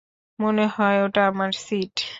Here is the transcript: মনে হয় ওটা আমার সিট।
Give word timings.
মনে 0.39 0.65
হয় 0.75 0.97
ওটা 1.05 1.21
আমার 1.27 1.51
সিট। 1.65 1.95